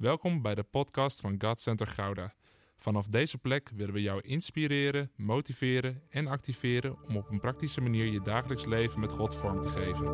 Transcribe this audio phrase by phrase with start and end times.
[0.00, 2.34] Welkom bij de podcast van God Center Gouda.
[2.76, 8.06] Vanaf deze plek willen we jou inspireren, motiveren en activeren om op een praktische manier
[8.06, 10.04] je dagelijks leven met God vorm te geven.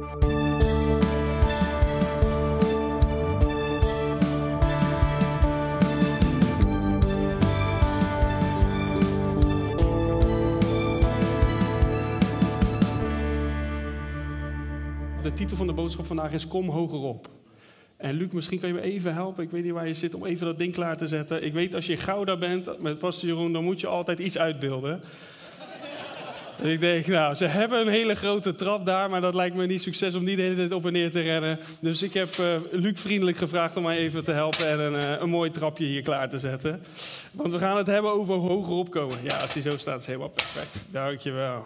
[15.23, 17.46] De titel van de boodschap vandaag is Kom hoger op.
[17.97, 19.45] En Luc, misschien kan je me even helpen.
[19.45, 21.45] Ik weet niet waar je zit om even dat ding klaar te zetten.
[21.45, 24.39] Ik weet als je in Gouda bent met Pastor Jeroen, dan moet je altijd iets
[24.39, 25.01] uitbeelden.
[26.63, 29.67] En ik denk, nou, ze hebben een hele grote trap daar, maar dat lijkt me
[29.67, 31.59] niet succes om die de hele tijd op en neer te rennen.
[31.81, 35.21] Dus ik heb uh, Luc vriendelijk gevraagd om mij even te helpen en een, uh,
[35.21, 36.83] een mooi trapje hier klaar te zetten.
[37.33, 39.17] Want we gaan het hebben over hoger opkomen.
[39.23, 40.85] Ja, als die zo staat, is helemaal perfect.
[40.91, 41.65] Dankjewel.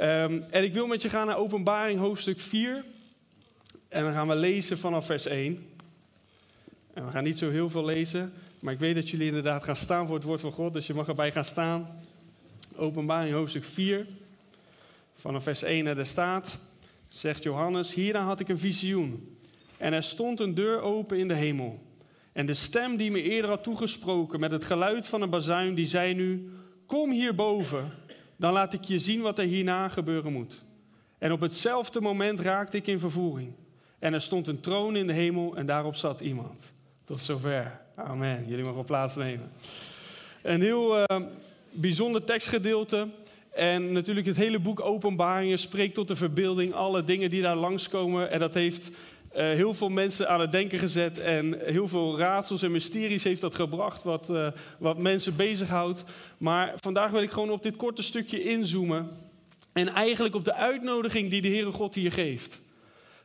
[0.00, 2.84] Um, en ik wil met je gaan naar Openbaring hoofdstuk 4.
[3.90, 5.66] En dan gaan we lezen vanaf vers 1.
[6.94, 9.76] En we gaan niet zo heel veel lezen, maar ik weet dat jullie inderdaad gaan
[9.76, 12.00] staan voor het woord van God, dus je mag erbij gaan staan.
[12.76, 14.06] Openbaring hoofdstuk 4,
[15.14, 16.58] vanaf vers 1 naar de staat,
[17.08, 19.38] zegt Johannes, hierna had ik een visioen.
[19.76, 21.82] En er stond een deur open in de hemel.
[22.32, 25.86] En de stem die me eerder had toegesproken met het geluid van een bazuin, die
[25.86, 26.50] zei nu,
[26.86, 27.92] kom hierboven,
[28.36, 30.64] dan laat ik je zien wat er hierna gebeuren moet.
[31.18, 33.52] En op hetzelfde moment raakte ik in vervoering.
[34.00, 36.72] En er stond een troon in de hemel en daarop zat iemand.
[37.04, 37.80] Tot zover.
[37.94, 38.44] Amen.
[38.48, 39.50] Jullie mogen plaatsnemen.
[40.42, 41.04] Een heel uh,
[41.70, 43.08] bijzonder tekstgedeelte.
[43.50, 46.74] En natuurlijk het hele boek Openbaringen spreekt tot de verbeelding.
[46.74, 48.30] Alle dingen die daar langskomen.
[48.30, 48.96] En dat heeft uh,
[49.32, 51.18] heel veel mensen aan het denken gezet.
[51.18, 54.02] En heel veel raadsels en mysteries heeft dat gebracht.
[54.02, 56.04] Wat, uh, wat mensen bezighoudt.
[56.38, 59.08] Maar vandaag wil ik gewoon op dit korte stukje inzoomen.
[59.72, 62.60] En eigenlijk op de uitnodiging die de Heere God hier geeft.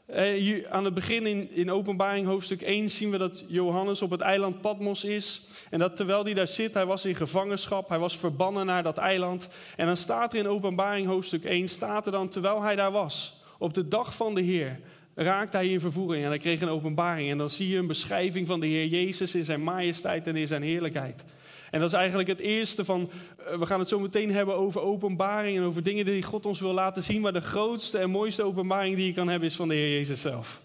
[0.10, 4.10] Uh, hier aan het begin in, in openbaring hoofdstuk 1 zien we dat Johannes op
[4.10, 5.42] het eiland Patmos is.
[5.70, 8.98] En dat terwijl hij daar zit, hij was in gevangenschap, hij was verbannen naar dat
[8.98, 9.48] eiland.
[9.76, 13.42] En dan staat er in openbaring hoofdstuk 1, staat er dan terwijl hij daar was,
[13.58, 14.80] op de dag van de Heer,
[15.16, 17.32] raakte hij in vervoering en hij kreeg een openbaring.
[17.32, 20.48] En dan zie je een beschrijving van de Heer Jezus in zijn majesteit en in
[20.48, 21.24] zijn heerlijkheid.
[21.76, 23.10] En dat is eigenlijk het eerste van,
[23.60, 26.74] we gaan het zo meteen hebben over openbaring en over dingen die God ons wil
[26.74, 27.22] laten zien.
[27.22, 30.22] Maar de grootste en mooiste openbaring die je kan hebben is van de Heer Jezus
[30.22, 30.62] zelf.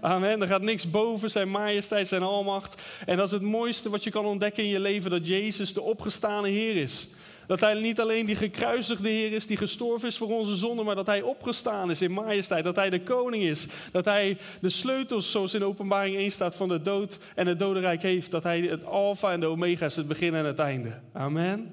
[0.00, 0.40] Amen.
[0.40, 2.82] Er gaat niks boven zijn majesteit, zijn almacht.
[3.06, 5.82] En dat is het mooiste wat je kan ontdekken in je leven, dat Jezus de
[5.82, 7.08] opgestane Heer is.
[7.46, 10.94] Dat hij niet alleen die gekruisigde Heer is, die gestorven is voor onze zonden, maar
[10.94, 12.64] dat hij opgestaan is in majesteit.
[12.64, 13.66] Dat hij de koning is.
[13.92, 18.02] Dat hij de sleutels, zoals in openbaring 1 staat, van de dood en het dodenrijk
[18.02, 18.30] heeft.
[18.30, 21.00] Dat hij het alfa en de omega is, het begin en het einde.
[21.12, 21.72] Amen.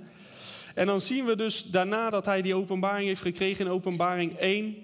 [0.76, 4.76] En dan zien we dus daarna dat hij die openbaring heeft gekregen in openbaring 1.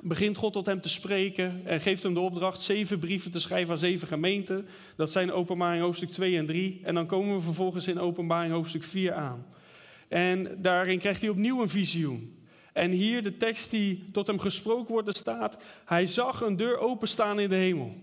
[0.00, 3.72] Begint God tot hem te spreken en geeft hem de opdracht zeven brieven te schrijven
[3.72, 4.66] aan zeven gemeenten.
[4.96, 6.80] Dat zijn openbaring hoofdstuk 2 en 3.
[6.82, 9.46] En dan komen we vervolgens in openbaring hoofdstuk 4 aan.
[10.08, 12.44] En daarin krijgt hij opnieuw een visioen.
[12.72, 16.78] En hier de tekst die tot hem gesproken wordt, er staat: Hij zag een deur
[16.78, 17.94] openstaan in de hemel.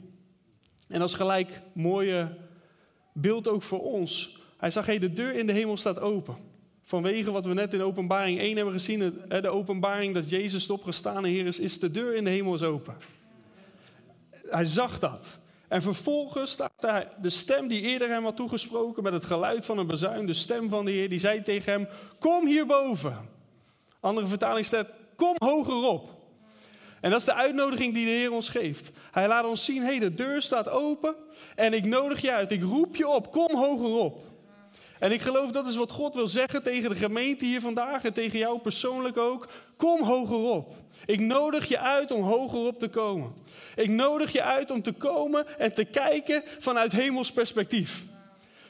[0.88, 2.38] En dat is gelijk mooie
[3.14, 4.38] beeld ook voor ons.
[4.58, 6.38] Hij zag, hey, de deur in de hemel staat open.
[6.84, 11.30] Vanwege wat we net in openbaring 1 hebben gezien, de openbaring dat Jezus de opgestane
[11.30, 12.96] Heer is, is de deur in de hemel is open.
[14.48, 15.38] Hij zag dat.
[15.74, 19.78] En vervolgens staat daar de stem die eerder hem had toegesproken met het geluid van
[19.78, 21.88] een bezuin, de stem van de Heer, die zei tegen hem,
[22.20, 23.30] kom hierboven.
[24.00, 26.10] Andere vertaling staat, kom hoger op.
[27.02, 28.92] En dat is de uitnodiging die de Heer ons geeft.
[29.12, 31.16] Hij laat ons zien, hé, hey, de deur staat open
[31.56, 34.33] en ik nodig je uit, ik roep je op, kom hoger op.
[35.04, 38.14] En ik geloof dat is wat God wil zeggen tegen de gemeente hier vandaag en
[38.14, 39.48] tegen jou persoonlijk ook.
[39.76, 40.76] Kom hoger op.
[41.06, 43.34] Ik nodig je uit om hoger op te komen.
[43.76, 48.04] Ik nodig je uit om te komen en te kijken vanuit hemels perspectief.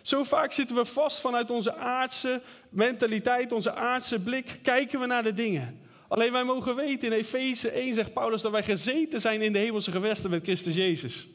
[0.02, 5.24] Zo vaak zitten we vast vanuit onze aardse mentaliteit, onze aardse blik, kijken we naar
[5.24, 5.80] de dingen.
[6.08, 9.60] Alleen wij mogen weten, in Efeze 1 zegt Paulus dat wij gezeten zijn in de
[9.60, 11.28] hemelse gewesten met Christus Jezus.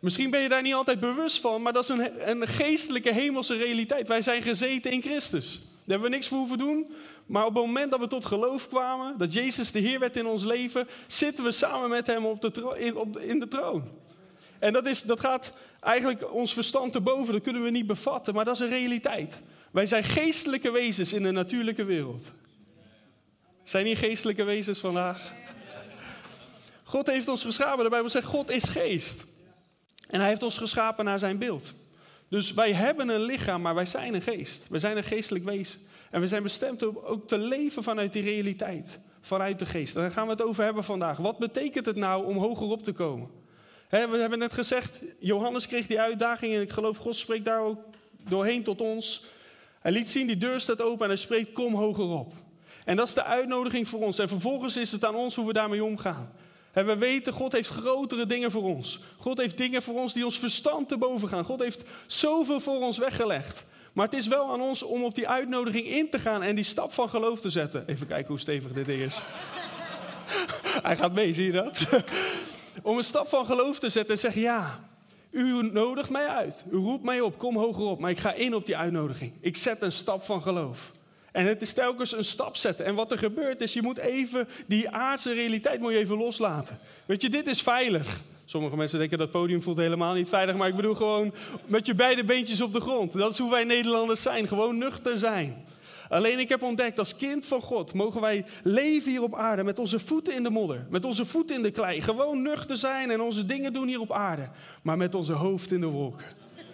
[0.00, 3.56] Misschien ben je daar niet altijd bewust van, maar dat is een, een geestelijke hemelse
[3.56, 4.08] realiteit.
[4.08, 5.58] Wij zijn gezeten in Christus.
[5.58, 6.92] Daar hebben we niks voor hoeven doen.
[7.26, 10.26] Maar op het moment dat we tot geloof kwamen, dat Jezus de Heer werd in
[10.26, 13.84] ons leven, zitten we samen met Hem op de in, op, in de troon.
[14.58, 18.34] En dat, is, dat gaat eigenlijk ons verstand te boven, dat kunnen we niet bevatten,
[18.34, 19.40] maar dat is een realiteit.
[19.70, 22.32] Wij zijn geestelijke wezens in de natuurlijke wereld.
[23.62, 25.32] Zijn hier geestelijke wezens vandaag?
[26.84, 27.84] God heeft ons geschapen.
[27.84, 29.24] De Bijbel zegt: God is geest.
[30.08, 31.74] En hij heeft ons geschapen naar zijn beeld.
[32.28, 34.66] Dus wij hebben een lichaam, maar wij zijn een geest.
[34.68, 35.80] We zijn een geestelijk wezen.
[36.10, 38.98] En we zijn bestemd om ook te leven vanuit die realiteit.
[39.20, 39.94] Vanuit de geest.
[39.94, 41.16] Daar gaan we het over hebben vandaag.
[41.16, 43.28] Wat betekent het nou om hoger op te komen?
[43.88, 47.78] we hebben net gezegd, Johannes kreeg die uitdaging en ik geloof God spreekt daar ook
[48.28, 49.24] doorheen tot ons.
[49.80, 52.32] Hij liet zien, die deur staat open en hij spreekt, kom hoger op.
[52.84, 54.18] En dat is de uitnodiging voor ons.
[54.18, 56.32] En vervolgens is het aan ons hoe we daarmee omgaan.
[56.78, 59.00] En we weten, God heeft grotere dingen voor ons.
[59.16, 61.44] God heeft dingen voor ons die ons verstand te boven gaan.
[61.44, 63.64] God heeft zoveel voor ons weggelegd.
[63.92, 66.64] Maar het is wel aan ons om op die uitnodiging in te gaan en die
[66.64, 67.84] stap van geloof te zetten.
[67.86, 69.22] Even kijken hoe stevig dit ding is.
[70.86, 71.78] Hij gaat mee, zie je dat?
[72.82, 74.88] om een stap van geloof te zetten en zeggen: Ja,
[75.30, 76.64] u nodigt mij uit.
[76.70, 77.98] U roept mij op, kom hoger op.
[77.98, 79.32] Maar ik ga in op die uitnodiging.
[79.40, 80.90] Ik zet een stap van geloof.
[81.38, 82.84] En het is telkens een stap zetten.
[82.84, 86.78] En wat er gebeurt is, je moet even die aardse realiteit moet je even loslaten.
[87.06, 88.20] Weet je, dit is veilig.
[88.44, 90.56] Sommige mensen denken dat podium voelt helemaal niet veilig.
[90.56, 91.34] Maar ik bedoel gewoon
[91.66, 93.12] met je beide beentjes op de grond.
[93.12, 94.48] Dat is hoe wij Nederlanders zijn.
[94.48, 95.64] Gewoon nuchter zijn.
[96.08, 99.78] Alleen ik heb ontdekt, als kind van God mogen wij leven hier op aarde met
[99.78, 102.00] onze voeten in de modder, met onze voeten in de klei.
[102.00, 104.48] Gewoon nuchter zijn en onze dingen doen hier op aarde,
[104.82, 106.24] maar met onze hoofd in de wolken.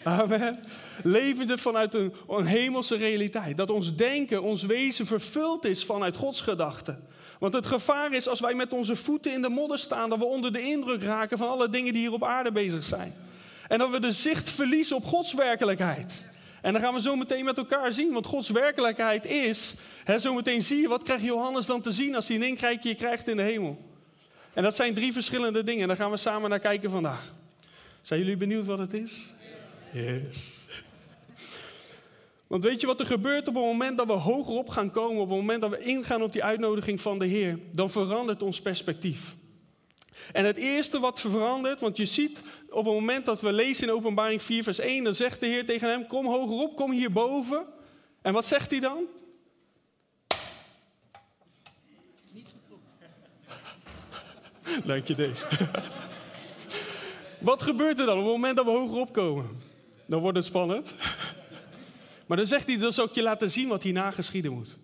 [0.04, 0.64] Amen.
[1.02, 3.56] Levende vanuit een, een hemelse realiteit.
[3.56, 7.06] Dat ons denken, ons wezen vervuld is vanuit Gods gedachten.
[7.38, 10.24] Want het gevaar is als wij met onze voeten in de modder staan, dat we
[10.24, 13.14] onder de indruk raken van alle dingen die hier op aarde bezig zijn.
[13.68, 16.24] En dat we de zicht verliezen op Gods werkelijkheid.
[16.62, 19.74] En dan gaan we zo meteen met elkaar zien, want Gods werkelijkheid is,
[20.04, 22.94] hè, zo meteen zie je, wat krijgt Johannes dan te zien als hij een inkijkje
[22.94, 23.78] krijgt in de hemel?
[24.52, 27.32] En dat zijn drie verschillende dingen, daar gaan we samen naar kijken vandaag.
[28.02, 29.33] Zijn jullie benieuwd wat het is?
[29.94, 30.66] Yes.
[32.46, 35.22] Want weet je wat er gebeurt op het moment dat we hoger op gaan komen,
[35.22, 38.60] op het moment dat we ingaan op die uitnodiging van de Heer, dan verandert ons
[38.60, 39.34] perspectief.
[40.32, 43.94] En het eerste wat verandert, want je ziet op het moment dat we lezen in
[43.94, 47.66] Openbaring 4, vers 1, dan zegt de Heer tegen hem: Kom hoger op, kom hierboven.
[48.22, 49.04] En wat zegt hij dan?
[54.84, 55.68] Dank je, Dave.
[57.50, 59.63] wat gebeurt er dan op het moment dat we hoger opkomen?
[60.06, 60.94] Dan wordt het spannend.
[62.26, 64.76] maar dan zegt hij: Dan zal ik je laten zien wat hierna geschieden moet.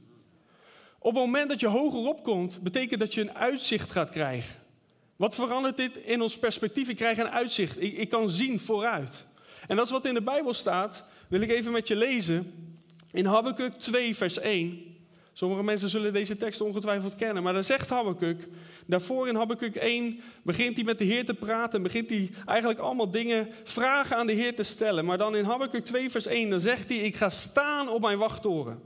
[0.99, 4.55] Op het moment dat je hoger opkomt, betekent dat je een uitzicht gaat krijgen.
[5.17, 6.89] Wat verandert dit in ons perspectief?
[6.89, 7.83] Ik krijg een uitzicht.
[7.83, 9.27] Ik, ik kan zien vooruit.
[9.67, 11.05] En dat is wat in de Bijbel staat.
[11.29, 12.53] Wil ik even met je lezen.
[13.13, 14.90] In Habakkuk 2, vers 1.
[15.41, 17.43] Sommige mensen zullen deze tekst ongetwijfeld kennen.
[17.43, 18.49] Maar dan zegt Habakkuk,
[18.87, 21.77] daarvoor in Habakkuk 1 begint hij met de Heer te praten.
[21.77, 25.05] En begint hij eigenlijk allemaal dingen, vragen aan de Heer te stellen.
[25.05, 28.19] Maar dan in Habakkuk 2 vers 1, dan zegt hij, ik ga staan op mijn
[28.19, 28.81] wachttoren.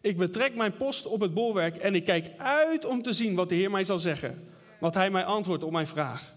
[0.00, 3.48] Ik betrek mijn post op het bolwerk en ik kijk uit om te zien wat
[3.48, 4.48] de Heer mij zal zeggen
[4.80, 6.34] wat hij mij antwoordt op mijn vraag.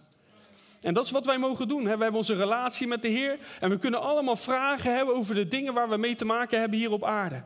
[0.81, 1.83] En dat is wat wij mogen doen.
[1.83, 5.47] We hebben onze relatie met de Heer en we kunnen allemaal vragen hebben over de
[5.47, 7.43] dingen waar we mee te maken hebben hier op aarde.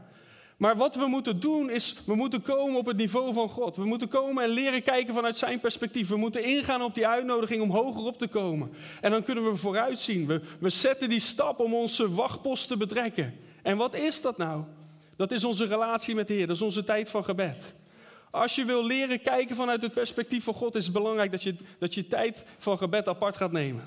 [0.58, 3.76] Maar wat we moeten doen is, we moeten komen op het niveau van God.
[3.76, 6.08] We moeten komen en leren kijken vanuit zijn perspectief.
[6.08, 8.74] We moeten ingaan op die uitnodiging om hoger op te komen.
[9.02, 10.28] En dan kunnen we vooruitzien.
[10.28, 13.40] We, we zetten die stap om onze wachtpost te betrekken.
[13.62, 14.64] En wat is dat nou?
[15.16, 16.48] Dat is onze relatie met de Heer.
[16.48, 17.76] Dat is onze tijd van gebed.
[18.32, 21.56] Als je wil leren kijken vanuit het perspectief van God, is het belangrijk dat je,
[21.80, 23.84] dat je tijd van gebed apart gaat nemen.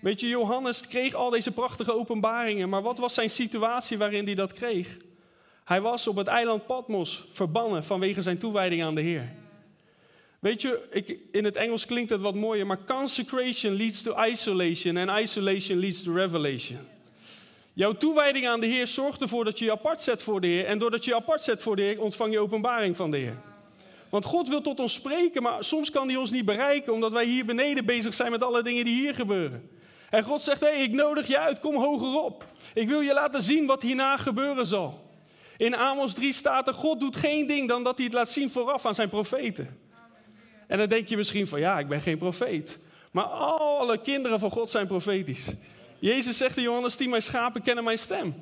[0.00, 4.34] Weet je, Johannes kreeg al deze prachtige openbaringen, maar wat was zijn situatie waarin hij
[4.34, 4.96] dat kreeg?
[5.64, 9.32] Hij was op het eiland Patmos verbannen vanwege zijn toewijding aan de Heer.
[10.38, 14.96] Weet je, ik, in het Engels klinkt het wat mooier, maar consecration leads to isolation
[14.96, 16.78] en isolation leads to revelation.
[17.72, 20.64] Jouw toewijding aan de Heer zorgt ervoor dat je je apart zet voor de Heer.
[20.64, 23.36] En doordat je je apart zet voor de Heer, ontvang je openbaring van de Heer.
[24.08, 27.24] Want God wil tot ons spreken, maar soms kan hij ons niet bereiken, omdat wij
[27.24, 29.70] hier beneden bezig zijn met alle dingen die hier gebeuren.
[30.10, 32.44] En God zegt, hé, hey, ik nodig je uit, kom hoger op.
[32.74, 35.03] Ik wil je laten zien wat hierna gebeuren zal.
[35.56, 38.50] In Amos 3 staat er, God doet geen ding dan dat hij het laat zien
[38.50, 39.78] vooraf aan zijn profeten.
[40.66, 42.78] En dan denk je misschien van, ja, ik ben geen profeet.
[43.10, 45.48] Maar alle kinderen van God zijn profetisch.
[45.98, 48.34] Jezus zegt in Johannes 10, mijn schapen kennen mijn stem.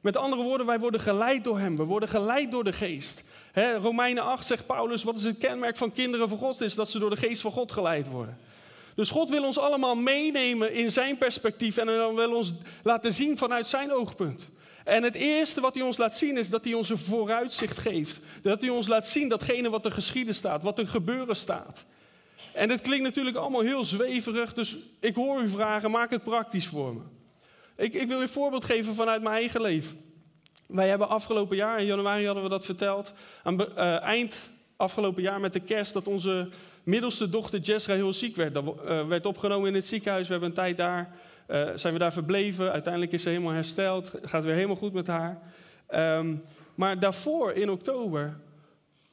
[0.00, 1.76] Met andere woorden, wij worden geleid door hem.
[1.76, 3.24] We worden geleid door de geest.
[3.52, 6.60] He, Romeinen 8 zegt Paulus, wat is het kenmerk van kinderen van God?
[6.60, 8.38] Is dat ze door de geest van God geleid worden.
[8.94, 13.38] Dus God wil ons allemaal meenemen in zijn perspectief en dan wil ons laten zien
[13.38, 14.48] vanuit zijn oogpunt.
[14.84, 18.20] En het eerste wat hij ons laat zien is dat hij ons een vooruitzicht geeft.
[18.42, 21.84] Dat hij ons laat zien datgene wat er geschieden staat, wat er gebeuren staat.
[22.52, 26.66] En dit klinkt natuurlijk allemaal heel zweverig, dus ik hoor u vragen, maak het praktisch
[26.66, 27.00] voor me.
[27.76, 30.00] Ik, ik wil een voorbeeld geven vanuit mijn eigen leven.
[30.66, 33.12] Wij hebben afgelopen jaar, in januari hadden we dat verteld,
[33.42, 36.48] aan uh, eind afgelopen jaar met de kerst, dat onze
[36.82, 38.54] middelste dochter Jessra heel ziek werd.
[38.54, 40.26] Dat uh, werd opgenomen in het ziekenhuis.
[40.26, 41.16] We hebben een tijd daar,
[41.48, 42.72] uh, zijn we daar verbleven.
[42.72, 44.12] Uiteindelijk is ze helemaal hersteld.
[44.22, 45.40] Gaat weer helemaal goed met haar.
[45.94, 46.42] Um,
[46.74, 48.36] maar daarvoor, in oktober,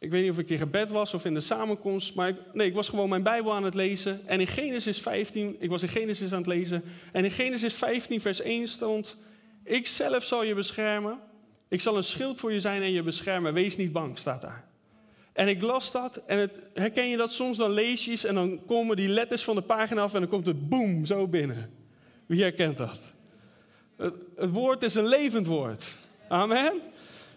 [0.01, 2.67] Ik weet niet of ik in gebed was of in de samenkomst, maar ik, nee,
[2.67, 4.27] ik was gewoon mijn Bijbel aan het lezen.
[4.27, 6.83] En in Genesis 15, ik was in Genesis aan het lezen.
[7.11, 9.17] En in Genesis 15, vers 1 stond:
[9.63, 11.19] Ik zelf zal je beschermen.
[11.69, 13.53] Ik zal een schild voor je zijn en je beschermen.
[13.53, 14.67] Wees niet bang, staat daar.
[15.33, 17.57] En ik las dat en het, herken je dat soms?
[17.57, 20.45] Dan lees je en dan komen die letters van de pagina af en dan komt
[20.45, 21.78] het boem zo binnen.
[22.29, 22.99] Wie herkent dat?
[24.35, 25.95] Het, woord is een levend woord.
[26.27, 26.73] Amen.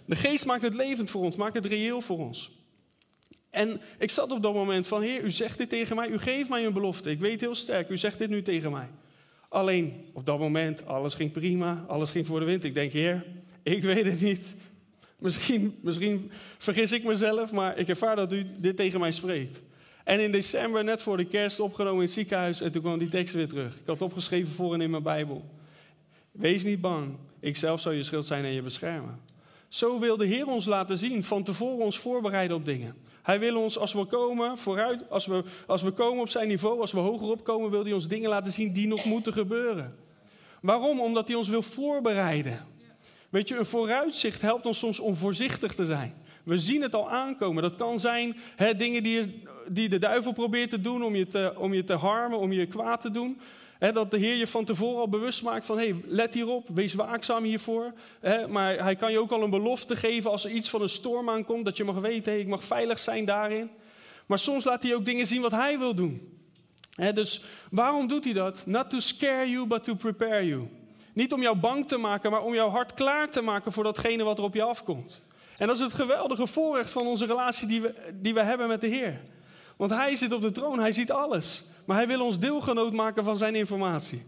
[0.04, 2.50] De geest maakt het levend voor ons, maakt het reëel voor ons.
[3.50, 6.48] En ik zat op dat moment van, Heer, u zegt dit tegen mij, u geeft
[6.48, 7.10] mij een belofte.
[7.10, 8.88] Ik weet heel sterk, u zegt dit nu tegen mij.
[9.48, 12.64] Alleen op dat moment, alles ging prima, alles ging voor de wind.
[12.64, 13.26] Ik denk, Heer,
[13.62, 14.54] ik weet het niet.
[15.18, 19.62] Misschien, misschien vergis ik mezelf, maar ik ervaar dat u dit tegen mij spreekt.
[20.04, 23.08] En in december, net voor de kerst, opgenomen in het ziekenhuis en toen kwam die
[23.08, 23.74] tekst weer terug.
[23.74, 25.44] Ik had opgeschreven voor en in mijn Bijbel.
[26.32, 29.20] Wees niet bang, ik zelf zal je schild zijn en je beschermen.
[29.68, 32.94] Zo wil de Heer ons laten zien, van tevoren ons voorbereiden op dingen.
[33.22, 36.80] Hij wil ons, als we komen, vooruit, als we, als we komen op zijn niveau,
[36.80, 39.96] als we hoger opkomen, wil hij ons dingen laten zien die nog moeten gebeuren.
[40.60, 41.00] Waarom?
[41.00, 42.66] Omdat hij ons wil voorbereiden.
[43.28, 46.14] Weet je, een vooruitzicht helpt ons soms om voorzichtig te zijn.
[46.42, 47.62] We zien het al aankomen.
[47.62, 51.52] Dat kan zijn hè, dingen die, die de duivel probeert te doen om je te,
[51.56, 53.40] om je te harmen, om je kwaad te doen
[53.90, 57.44] dat de Heer je van tevoren al bewust maakt van, hey, let hierop, wees waakzaam
[57.44, 57.92] hiervoor.
[58.48, 61.30] maar hij kan je ook al een belofte geven als er iets van een storm
[61.30, 63.70] aankomt, dat je mag weten, hey, ik mag veilig zijn daarin.
[64.26, 66.40] Maar soms laat hij ook dingen zien wat hij wil doen.
[67.14, 68.66] dus waarom doet hij dat?
[68.66, 70.68] Not to scare you, but to prepare you.
[71.12, 74.22] Niet om jou bang te maken, maar om jouw hart klaar te maken voor datgene
[74.22, 75.20] wat er op je afkomt.
[75.58, 78.80] En dat is het geweldige voorrecht van onze relatie die we, die we hebben met
[78.80, 79.20] de Heer.
[79.82, 81.62] Want hij zit op de troon, hij ziet alles.
[81.84, 84.22] Maar hij wil ons deelgenoot maken van zijn informatie.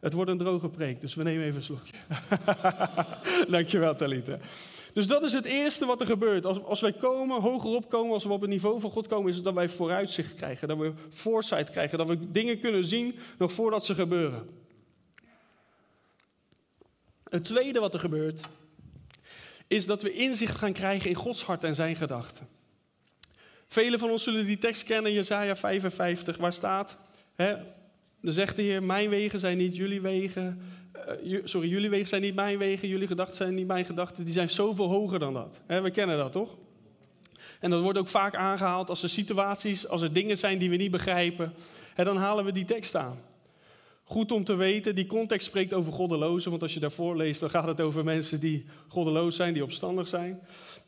[0.00, 1.96] Het wordt een droge preek, dus we nemen even een slokje.
[3.56, 4.38] Dankjewel, Talita.
[4.92, 6.46] Dus dat is het eerste wat er gebeurt.
[6.46, 9.34] Als, als wij komen, hoger komen, als we op het niveau van God komen, is
[9.34, 10.68] het dat wij vooruitzicht krijgen.
[10.68, 11.98] Dat we foresight krijgen.
[11.98, 14.48] Dat we dingen kunnen zien nog voordat ze gebeuren.
[17.28, 18.40] Het tweede wat er gebeurt,
[19.66, 22.60] is dat we inzicht gaan krijgen in Gods hart en zijn gedachten.
[23.72, 26.96] Velen van ons zullen die tekst kennen, Jesaja 55, waar staat,
[27.34, 27.54] hè,
[28.20, 30.60] dan zegt de Heer, mijn wegen zijn niet jullie wegen,
[31.24, 34.32] uh, sorry, jullie wegen zijn niet mijn wegen, jullie gedachten zijn niet mijn gedachten, die
[34.32, 35.60] zijn zoveel hoger dan dat.
[35.66, 36.56] We kennen dat toch?
[37.60, 40.76] En dat wordt ook vaak aangehaald als er situaties, als er dingen zijn die we
[40.76, 41.52] niet begrijpen,
[41.94, 43.18] dan halen we die tekst aan.
[44.12, 47.50] Goed om te weten, die context spreekt over goddelozen, want als je daarvoor leest, dan
[47.50, 50.40] gaat het over mensen die goddeloos zijn, die opstandig zijn.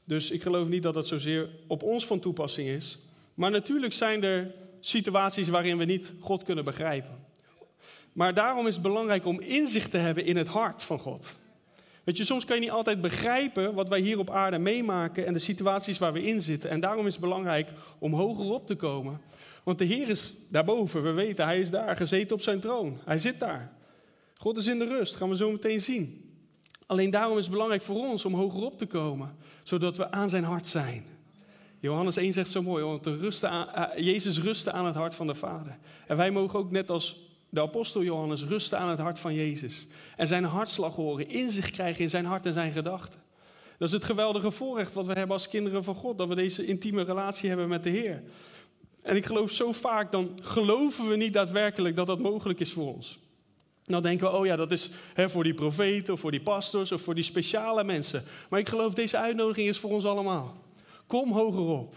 [0.04, 2.98] Dus ik geloof niet dat dat zozeer op ons van toepassing is.
[3.34, 7.24] Maar natuurlijk zijn er situaties waarin we niet God kunnen begrijpen.
[8.12, 11.34] Maar daarom is het belangrijk om inzicht te hebben in het hart van God.
[12.04, 15.32] Weet je, soms kan je niet altijd begrijpen wat wij hier op aarde meemaken en
[15.32, 16.70] de situaties waar we in zitten.
[16.70, 19.20] En daarom is het belangrijk om hoger op te komen.
[19.64, 22.98] Want de Heer is daarboven, we weten, Hij is daar gezeten op zijn troon.
[23.04, 23.72] Hij zit daar.
[24.36, 26.32] God is in de rust, gaan we zo meteen zien.
[26.86, 30.28] Alleen daarom is het belangrijk voor ons om hoger op te komen, zodat we aan
[30.28, 31.06] zijn hart zijn.
[31.80, 35.26] Johannes 1 zegt zo mooi, want rusten aan, uh, Jezus rustte aan het hart van
[35.26, 35.78] de Vader.
[36.06, 37.16] En wij mogen ook net als
[37.48, 39.86] de apostel Johannes rusten aan het hart van Jezus.
[40.16, 43.22] En zijn hartslag horen, inzicht krijgen in zijn hart en zijn gedachten.
[43.78, 46.66] Dat is het geweldige voorrecht wat we hebben als kinderen van God, dat we deze
[46.66, 48.22] intieme relatie hebben met de Heer.
[49.04, 52.94] En ik geloof zo vaak, dan geloven we niet daadwerkelijk dat dat mogelijk is voor
[52.94, 53.18] ons.
[53.84, 56.92] Dan denken we, oh ja, dat is hè, voor die profeten of voor die pastors
[56.92, 58.24] of voor die speciale mensen.
[58.48, 60.56] Maar ik geloof deze uitnodiging is voor ons allemaal.
[61.06, 61.94] Kom hoger op.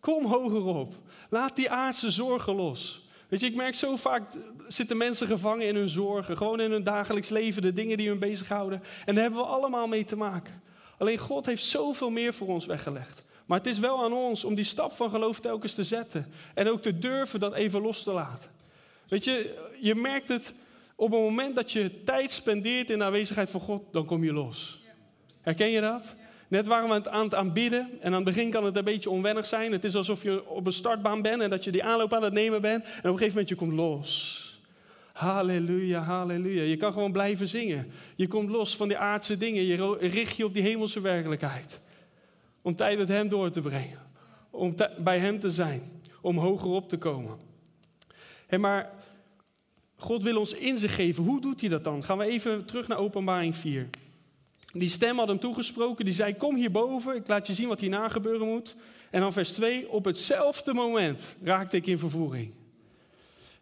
[0.00, 0.94] Kom hoger op.
[1.30, 3.06] Laat die aardse zorgen los.
[3.28, 4.22] Weet je, ik merk zo vaak
[4.68, 6.36] zitten mensen gevangen in hun zorgen.
[6.36, 8.82] Gewoon in hun dagelijks leven, de dingen die hun bezighouden.
[9.04, 10.62] En daar hebben we allemaal mee te maken.
[10.98, 13.22] Alleen God heeft zoveel meer voor ons weggelegd.
[13.52, 16.26] Maar het is wel aan ons om die stap van geloof telkens te zetten.
[16.54, 18.50] En ook te durven dat even los te laten.
[19.08, 20.54] Weet je, je merkt het
[20.94, 24.32] op het moment dat je tijd spendeert in de aanwezigheid van God, dan kom je
[24.32, 24.82] los.
[25.40, 26.14] Herken je dat?
[26.48, 29.46] Net waren we aan het aanbidden en aan het begin kan het een beetje onwennig
[29.46, 29.72] zijn.
[29.72, 32.32] Het is alsof je op een startbaan bent en dat je die aanloop aan het
[32.32, 32.84] nemen bent.
[32.84, 34.40] En op een gegeven moment je komt los.
[35.12, 36.62] Halleluja, halleluja.
[36.62, 37.92] Je kan gewoon blijven zingen.
[38.14, 39.62] Je komt los van die aardse dingen.
[39.62, 41.80] Je richt je op die hemelse werkelijkheid.
[42.62, 43.98] Om tijd met Hem door te brengen.
[44.50, 46.02] Om bij Hem te zijn.
[46.20, 47.38] Om hoger op te komen.
[48.46, 48.90] Hey, maar
[49.96, 51.24] God wil ons inzicht geven.
[51.24, 52.04] Hoe doet hij dat dan?
[52.04, 53.88] Gaan we even terug naar Openbaring 4.
[54.72, 58.08] Die stem had hem toegesproken, die zei: Kom hierboven, ik laat je zien wat hierna
[58.08, 58.74] gebeuren moet.
[59.10, 62.52] En dan vers 2: Op hetzelfde moment raakte ik in vervoering.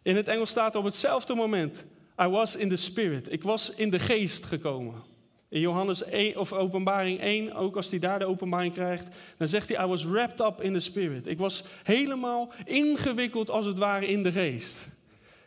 [0.01, 1.83] In het Engels staat op hetzelfde moment:
[2.21, 3.31] I was in the spirit.
[3.31, 5.03] Ik was in de geest gekomen.
[5.51, 9.69] In Johannes 1, of openbaring 1, ook als hij daar de openbaring krijgt, dan zegt
[9.69, 11.27] hij, I was wrapped up in the spirit.
[11.27, 14.79] Ik was helemaal ingewikkeld als het ware in de geest.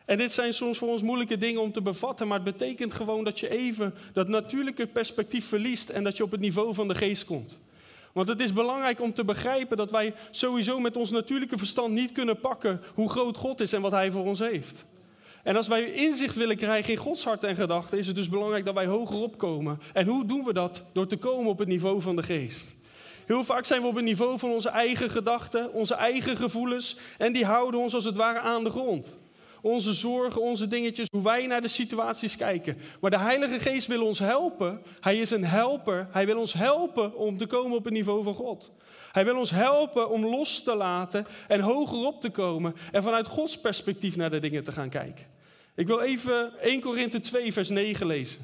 [0.05, 3.25] En dit zijn soms voor ons moeilijke dingen om te bevatten, maar het betekent gewoon
[3.25, 6.95] dat je even dat natuurlijke perspectief verliest en dat je op het niveau van de
[6.95, 7.59] geest komt.
[8.13, 12.13] Want het is belangrijk om te begrijpen dat wij sowieso met ons natuurlijke verstand niet
[12.13, 14.85] kunnen pakken hoe groot God is en wat Hij voor ons heeft.
[15.45, 18.65] En als wij inzicht willen krijgen in Gods hart en gedachten, is het dus belangrijk
[18.65, 19.81] dat wij hoger opkomen.
[19.93, 20.83] En hoe doen we dat?
[20.93, 22.73] Door te komen op het niveau van de geest.
[23.27, 27.33] Heel vaak zijn we op het niveau van onze eigen gedachten, onze eigen gevoelens, en
[27.33, 29.17] die houden ons als het ware aan de grond.
[29.61, 32.79] Onze zorgen, onze dingetjes, hoe wij naar de situaties kijken.
[33.01, 34.83] Maar de Heilige Geest wil ons helpen.
[35.01, 36.09] Hij is een helper.
[36.11, 38.71] Hij wil ons helpen om te komen op het niveau van God.
[39.13, 43.27] Hij wil ons helpen om los te laten en hoger op te komen en vanuit
[43.27, 45.34] Gods perspectief naar de dingen te gaan kijken.
[45.75, 48.41] Ik wil even 1 Korinthe 2, vers 9 lezen.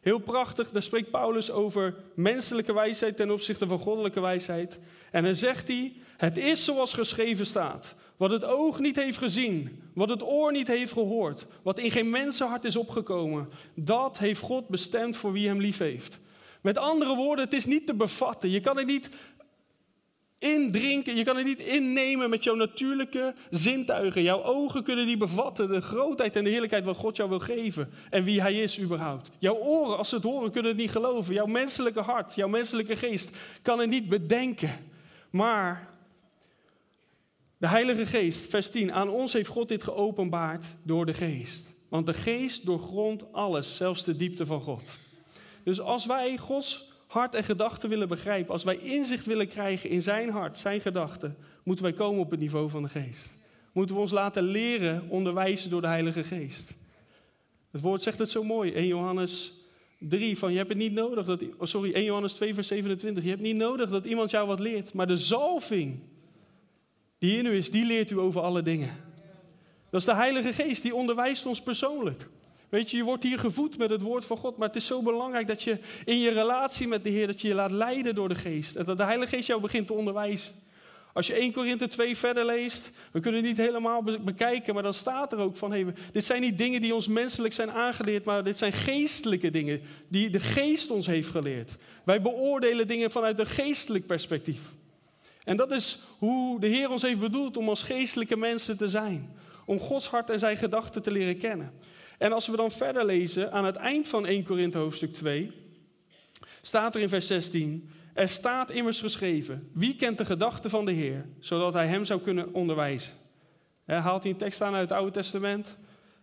[0.00, 4.78] Heel prachtig, daar spreekt Paulus over menselijke wijsheid ten opzichte van goddelijke wijsheid.
[5.10, 7.94] En dan zegt hij, het is zoals geschreven staat.
[8.16, 12.10] Wat het oog niet heeft gezien, wat het oor niet heeft gehoord, wat in geen
[12.10, 16.18] mensenhart is opgekomen, dat heeft God bestemd voor wie hem lief heeft.
[16.60, 18.50] Met andere woorden, het is niet te bevatten.
[18.50, 19.10] Je kan het niet
[20.40, 24.22] indrinken, je kan het niet innemen met jouw natuurlijke zintuigen.
[24.22, 27.90] Jouw ogen kunnen niet bevatten de grootheid en de heerlijkheid wat God jou wil geven
[28.10, 29.30] en wie Hij is überhaupt.
[29.38, 31.34] Jouw oren, als ze het horen, kunnen het niet geloven.
[31.34, 34.70] Jouw menselijke hart, jouw menselijke geest kan het niet bedenken.
[35.30, 35.88] Maar
[37.56, 41.72] de Heilige Geest, vers 10, aan ons heeft God dit geopenbaard door de Geest.
[41.88, 44.98] Want de Geest doorgrondt alles, zelfs de diepte van God.
[45.64, 50.02] Dus als wij Gods hart en gedachten willen begrijpen, als wij inzicht willen krijgen in
[50.02, 53.36] zijn hart, zijn gedachten, moeten wij komen op het niveau van de geest.
[53.72, 56.72] Moeten we ons laten leren, onderwijzen door de Heilige Geest.
[57.70, 59.52] Het woord zegt het zo mooi, 1 Johannes
[59.98, 63.22] 3, van je hebt het niet nodig dat, oh sorry, 1 Johannes 2 vers 27,
[63.22, 66.00] je hebt niet nodig dat iemand jou wat leert, maar de zalving
[67.18, 68.90] die in u is, die leert u over alle dingen.
[69.90, 72.28] Dat is de Heilige Geest, die onderwijst ons persoonlijk.
[72.70, 75.02] Weet je, je wordt hier gevoed met het woord van God, maar het is zo
[75.02, 78.28] belangrijk dat je in je relatie met de Heer, dat je je laat leiden door
[78.28, 78.76] de Geest.
[78.76, 80.52] En dat de Heilige Geest jou begint te onderwijzen.
[81.12, 84.94] Als je 1 Korinthe 2 verder leest, we kunnen het niet helemaal bekijken, maar dan
[84.94, 88.44] staat er ook van, hey, dit zijn niet dingen die ons menselijk zijn aangeleerd, maar
[88.44, 91.76] dit zijn geestelijke dingen die de Geest ons heeft geleerd.
[92.04, 94.60] Wij beoordelen dingen vanuit een geestelijk perspectief.
[95.44, 99.36] En dat is hoe de Heer ons heeft bedoeld om als geestelijke mensen te zijn.
[99.64, 101.72] Om Gods hart en zijn gedachten te leren kennen.
[102.20, 105.52] En als we dan verder lezen, aan het eind van 1 Korinthe hoofdstuk 2,
[106.62, 110.92] staat er in vers 16, er staat immers geschreven, wie kent de gedachten van de
[110.92, 113.12] Heer, zodat hij hem zou kunnen onderwijzen.
[113.84, 115.76] He, haalt hij een tekst aan uit het Oude Testament?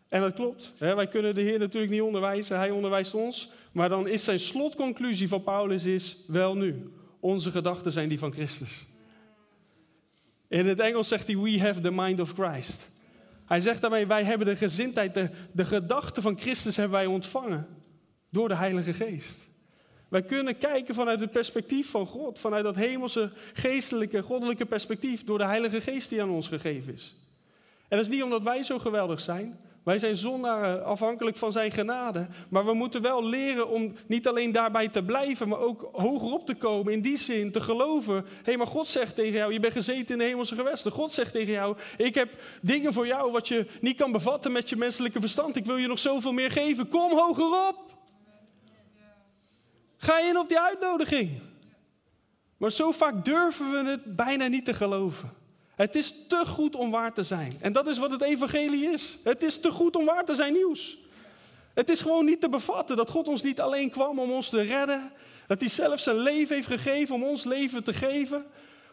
[0.08, 0.74] En dat klopt.
[0.78, 3.50] wij kunnen de Heer natuurlijk niet onderwijzen, hij onderwijst ons.
[3.72, 8.32] Maar dan is zijn slotconclusie van Paulus is, wel nu, onze gedachten zijn die van
[8.32, 8.86] Christus.
[10.48, 12.96] In het Engels zegt hij, we have the mind of Christ.
[13.48, 17.68] Hij zegt daarmee, wij hebben de gezindheid, de, de gedachte van Christus hebben wij ontvangen
[18.30, 19.38] door de Heilige Geest.
[20.08, 25.38] Wij kunnen kijken vanuit het perspectief van God, vanuit dat hemelse, geestelijke, goddelijke perspectief, door
[25.38, 27.16] de Heilige Geest die aan ons gegeven is.
[27.88, 31.72] En dat is niet omdat wij zo geweldig zijn, wij zijn zondaren afhankelijk van zijn
[31.72, 32.28] genade.
[32.50, 36.46] Maar we moeten wel leren om niet alleen daarbij te blijven, maar ook hoger op
[36.46, 36.94] te komen.
[36.94, 38.16] In die zin te geloven.
[38.16, 40.92] Hé, hey, maar God zegt tegen jou, je bent gezeten in de hemelse gewesten.
[40.92, 42.30] God zegt tegen jou, ik heb
[42.62, 45.56] dingen voor jou wat je niet kan bevatten met je menselijke verstand.
[45.56, 46.90] Ik wil je nog zoveel meer geven.
[46.90, 47.94] Kom hoger op.
[49.98, 51.32] Ga in op die uitnodiging.
[52.58, 55.47] Maar zo vaak durven we het bijna niet te geloven.
[55.78, 57.58] Het is te goed om waar te zijn.
[57.62, 59.18] En dat is wat het evangelie is.
[59.24, 60.98] Het is te goed om waar te zijn nieuws.
[61.74, 64.62] Het is gewoon niet te bevatten dat God ons niet alleen kwam om ons te
[64.62, 65.12] redden.
[65.48, 68.46] Dat hij zelf zijn leven heeft gegeven om ons leven te geven.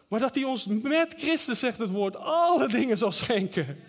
[0.07, 3.79] Maar dat hij ons met Christus, zegt het woord, alle dingen zal schenken.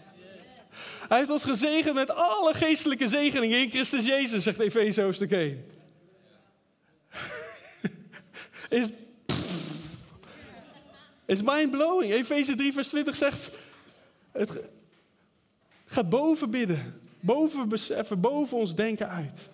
[1.09, 5.65] Hij heeft ons gezegend met alle geestelijke zegeningen in Christus Jezus, zegt Efeze hoofdstuk 1.
[8.69, 8.89] Is
[11.27, 12.13] is mind-blowing.
[12.13, 13.51] Efeze 3 vers 20 zegt,
[14.33, 14.71] het
[15.85, 17.69] gaat boven bidden, boven
[18.21, 19.49] boven ons denken uit.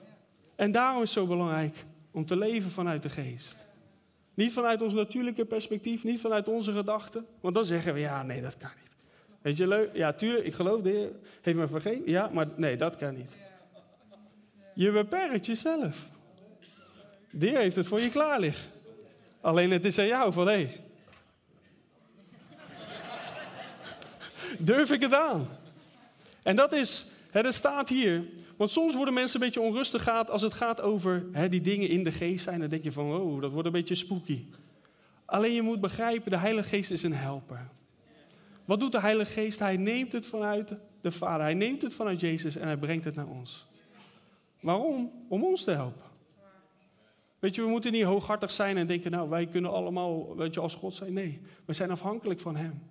[0.56, 3.56] En daarom is het zo belangrijk om te leven vanuit de geest.
[4.34, 7.26] Niet vanuit ons natuurlijke perspectief, niet vanuit onze gedachten.
[7.40, 8.90] Want dan zeggen we, ja, nee, dat kan niet.
[9.42, 12.10] Weet je, leuk, ja, tuurlijk, ik geloof, de Heer heeft me vergeven.
[12.10, 13.32] Ja, maar nee, dat kan niet.
[14.74, 16.08] Je beperkt jezelf.
[17.30, 18.70] De Heer heeft het voor je klaar liggen.
[19.40, 20.80] Alleen het is aan jou van, hé, hey,
[24.66, 25.48] durf ik het aan?
[26.42, 28.24] En dat is, er staat hier,
[28.56, 31.88] Want soms worden mensen een beetje onrustig gaat als het gaat over hè, die dingen
[31.88, 32.60] in de geest zijn.
[32.60, 34.44] Dan denk je van, oh, dat wordt een beetje spooky.
[35.24, 37.68] Alleen je moet begrijpen, de Heilige Geest is een helper.
[38.64, 39.58] Wat doet de Heilige Geest?
[39.58, 41.42] Hij neemt het vanuit de Vader.
[41.42, 43.66] Hij neemt het vanuit Jezus en hij brengt het naar ons.
[44.60, 45.12] Waarom?
[45.28, 46.10] Om ons te helpen.
[47.38, 50.60] Weet je, we moeten niet hooghartig zijn en denken, nou, wij kunnen allemaal, weet je,
[50.60, 51.12] als God zijn.
[51.12, 52.82] Nee, we zijn afhankelijk van Hem.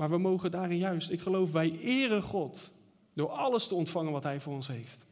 [0.00, 2.70] Maar we mogen daarin juist, ik geloof, wij eren God
[3.14, 5.06] door alles te ontvangen wat Hij voor ons heeft.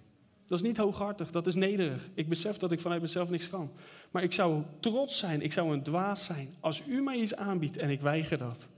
[0.47, 2.09] Dat is niet hooghartig, dat is nederig.
[2.15, 3.71] Ik besef dat ik vanuit mezelf niks kan.
[4.11, 7.77] Maar ik zou trots zijn, ik zou een dwaas zijn als u mij iets aanbiedt
[7.77, 8.69] en ik weiger dat.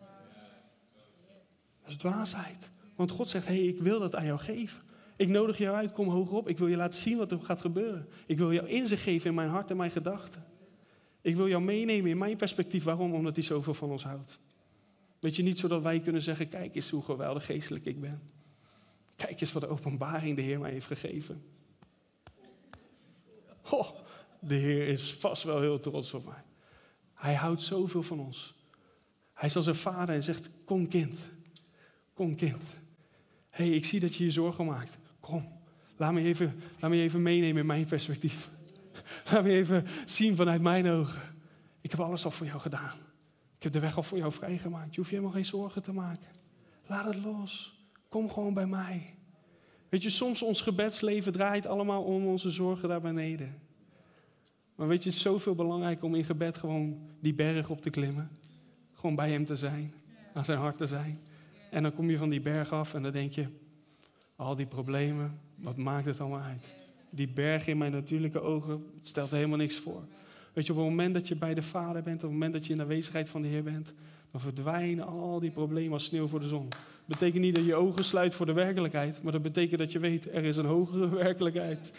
[1.82, 2.70] Dat is dwaasheid.
[2.94, 4.82] Want God zegt, hé, hey, ik wil dat aan jou geven.
[5.16, 6.48] Ik nodig jou uit, kom hoger op.
[6.48, 8.08] Ik wil je laten zien wat er gaat gebeuren.
[8.26, 10.44] Ik wil jou inzicht geven in mijn hart en mijn gedachten.
[11.20, 12.84] Ik wil jou meenemen in mijn perspectief.
[12.84, 13.14] Waarom?
[13.14, 14.38] Omdat hij zoveel van ons houdt.
[15.20, 18.22] Weet je, niet zodat wij kunnen zeggen, kijk eens hoe geweldig geestelijk ik ben.
[19.16, 21.42] Kijk eens wat de openbaring de Heer mij heeft gegeven.
[24.40, 26.42] De Heer is vast wel heel trots op mij.
[27.14, 28.54] Hij houdt zoveel van ons.
[29.34, 31.18] Hij is als een vader en zegt, kom kind,
[32.14, 32.62] kom kind.
[33.50, 34.96] Hé, hey, ik zie dat je je zorgen maakt.
[35.20, 35.60] Kom,
[35.96, 38.50] laat me, even, laat me even meenemen in mijn perspectief.
[39.30, 41.22] Laat me even zien vanuit mijn ogen.
[41.80, 43.09] Ik heb alles al voor jou gedaan.
[43.60, 44.90] Ik heb de weg al voor jou vrijgemaakt.
[44.90, 46.28] Je hoeft je helemaal geen zorgen te maken.
[46.86, 47.84] Laat het los.
[48.08, 49.14] Kom gewoon bij mij.
[49.88, 53.60] Weet je, soms ons gebedsleven draait allemaal om onze zorgen daar beneden.
[54.74, 57.90] Maar weet je, het is zoveel belangrijk om in gebed gewoon die berg op te
[57.90, 58.30] klimmen.
[58.92, 59.94] Gewoon bij hem te zijn,
[60.34, 61.16] aan zijn hart te zijn.
[61.70, 63.46] En dan kom je van die berg af en dan denk je,
[64.36, 66.68] al die problemen, wat maakt het allemaal uit?
[67.10, 70.04] Die berg in mijn natuurlijke ogen stelt helemaal niks voor.
[70.52, 72.64] Weet je, op het moment dat je bij de Vader bent, op het moment dat
[72.66, 73.92] je in de aanwezigheid van de Heer bent,
[74.30, 76.68] dan verdwijnen al die problemen als sneeuw voor de zon.
[76.68, 79.98] Dat betekent niet dat je ogen sluit voor de werkelijkheid, maar dat betekent dat je
[79.98, 81.92] weet, er is een hogere werkelijkheid.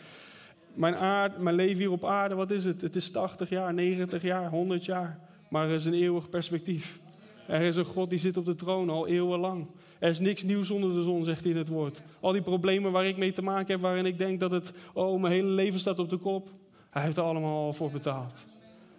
[0.73, 2.81] Mijn, aard, mijn leven hier op aarde, wat is het?
[2.81, 5.19] Het is 80 jaar, 90 jaar, 100 jaar.
[5.49, 6.99] Maar er is een eeuwig perspectief.
[7.47, 9.67] Er is een God die zit op de troon al eeuwenlang.
[9.99, 12.01] Er is niks nieuws onder de zon, zegt hij in het woord.
[12.19, 15.21] Al die problemen waar ik mee te maken heb, waarin ik denk dat het, oh,
[15.21, 16.49] mijn hele leven staat op de kop.
[16.91, 18.33] Hij heeft er allemaal al voor betaald.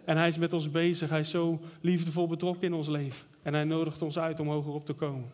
[0.05, 1.11] En hij is met ons bezig.
[1.11, 3.27] Hij is zo liefdevol betrokken in ons leven.
[3.43, 5.31] En hij nodigt ons uit om hoger op te komen.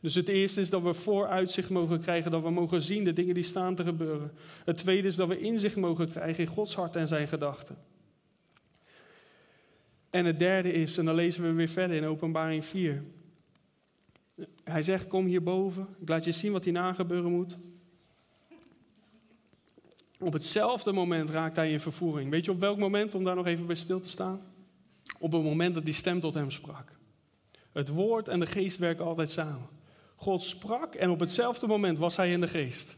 [0.00, 3.34] Dus het eerste is dat we vooruitzicht mogen krijgen, dat we mogen zien de dingen
[3.34, 4.32] die staan te gebeuren.
[4.64, 7.76] Het tweede is dat we inzicht mogen krijgen in Gods hart en zijn gedachten.
[10.10, 13.00] En het derde is, en dan lezen we weer verder in Openbaring 4.
[14.64, 17.56] Hij zegt, kom hierboven, ik laat je zien wat hierna gebeuren moet.
[20.18, 22.30] Op hetzelfde moment raakt hij in vervoering.
[22.30, 24.40] Weet je op welk moment, om daar nog even bij stil te staan?
[25.18, 26.92] Op het moment dat die stem tot hem sprak.
[27.72, 29.68] Het woord en de geest werken altijd samen.
[30.16, 32.96] God sprak en op hetzelfde moment was hij in de geest.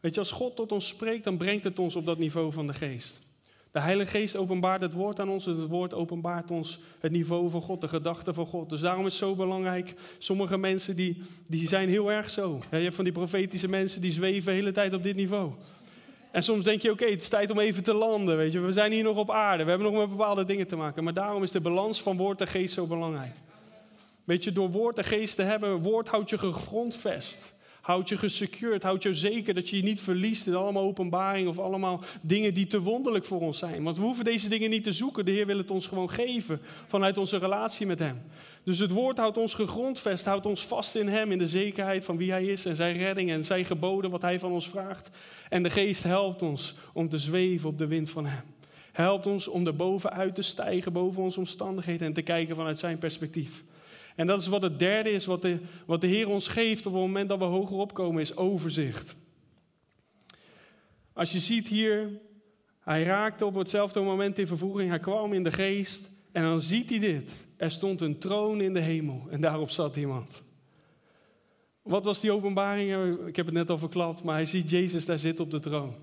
[0.00, 2.66] Weet je, als God tot ons spreekt, dan brengt het ons op dat niveau van
[2.66, 3.20] de geest.
[3.72, 7.62] De Heilige Geest openbaart het woord aan ons het woord openbaart ons het niveau van
[7.62, 8.68] God, de gedachten van God.
[8.68, 12.60] Dus daarom is het zo belangrijk, sommige mensen die, die zijn heel erg zo.
[12.70, 15.50] Je hebt van die profetische mensen die zweven de hele tijd op dit niveau.
[16.30, 18.60] En soms denk je, oké, het is tijd om even te landen, weet je.
[18.60, 21.04] We zijn hier nog op aarde, we hebben nog met bepaalde dingen te maken.
[21.04, 23.34] Maar daarom is de balans van woord en geest zo belangrijk.
[24.24, 27.55] Weet je, door woord en geest te hebben, woord houdt je gegrondvest.
[27.86, 31.58] Houd je gesecured, houd je zeker dat je je niet verliest in allemaal openbaringen of
[31.58, 33.82] allemaal dingen die te wonderlijk voor ons zijn.
[33.82, 35.24] Want we hoeven deze dingen niet te zoeken.
[35.24, 38.22] De Heer wil het ons gewoon geven vanuit onze relatie met Hem.
[38.62, 42.16] Dus het woord houdt ons gegrondvest, houdt ons vast in Hem, in de zekerheid van
[42.16, 45.10] wie Hij is en Zijn redding en Zijn geboden, wat Hij van ons vraagt.
[45.48, 48.44] En de Geest helpt ons om te zweven op de wind van Hem.
[48.92, 52.98] Helpt ons om er bovenuit te stijgen, boven onze omstandigheden en te kijken vanuit Zijn
[52.98, 53.64] perspectief.
[54.16, 56.92] En dat is wat het derde is, wat de, wat de Heer ons geeft op
[56.92, 59.16] het moment dat we hoger opkomen, is overzicht.
[61.12, 62.10] Als je ziet hier,
[62.80, 66.90] hij raakte op hetzelfde moment in vervoering, hij kwam in de geest en dan ziet
[66.90, 67.30] hij dit.
[67.56, 70.42] Er stond een troon in de hemel en daarop zat iemand.
[71.82, 73.18] Wat was die openbaring?
[73.26, 75.94] Ik heb het net al verklapt, maar hij ziet Jezus daar zitten op de troon.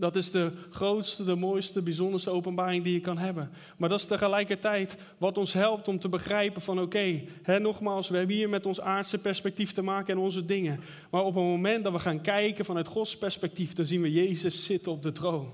[0.00, 3.50] Dat is de grootste, de mooiste, bijzonderste openbaring die je kan hebben.
[3.76, 7.22] Maar dat is tegelijkertijd wat ons helpt om te begrijpen van oké,
[7.58, 10.80] nogmaals, we hebben hier met ons aardse perspectief te maken en onze dingen.
[11.10, 14.64] Maar op het moment dat we gaan kijken vanuit Gods perspectief, dan zien we Jezus
[14.64, 15.52] zitten op de troon.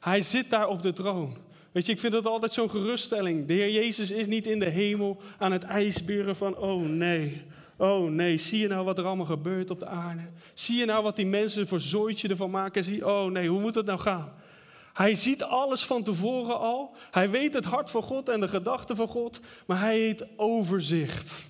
[0.00, 1.36] Hij zit daar op de troon.
[1.72, 3.46] Weet je, ik vind dat altijd zo'n geruststelling.
[3.46, 7.42] De Heer Jezus is niet in de hemel aan het ijsberen van, oh nee,
[7.76, 10.22] Oh nee, zie je nou wat er allemaal gebeurt op de aarde?
[10.54, 12.84] Zie je nou wat die mensen voor zooitje ervan maken?
[12.84, 14.32] Zie, oh nee, hoe moet het nou gaan?
[14.92, 16.96] Hij ziet alles van tevoren al.
[17.10, 19.40] Hij weet het hart van God en de gedachten van God.
[19.66, 21.46] Maar hij heeft overzicht.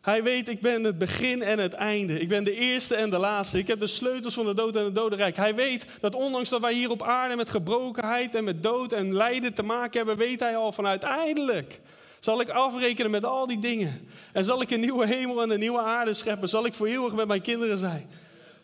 [0.00, 2.20] Hij weet, ik ben het begin en het einde.
[2.20, 3.58] Ik ben de eerste en de laatste.
[3.58, 5.36] Ik heb de sleutels van de dood en het dodenrijk.
[5.36, 9.14] Hij weet dat ondanks dat wij hier op aarde met gebrokenheid en met dood en
[9.14, 11.80] lijden te maken hebben, weet hij al van uiteindelijk
[12.20, 14.08] zal ik afrekenen met al die dingen.
[14.32, 16.48] En zal ik een nieuwe hemel en een nieuwe aarde scheppen.
[16.48, 18.10] Zal ik voor eeuwig met mijn kinderen zijn.